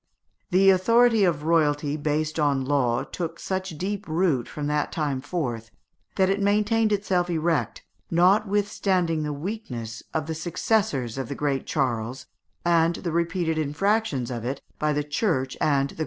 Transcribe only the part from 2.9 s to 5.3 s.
took such deep root from that time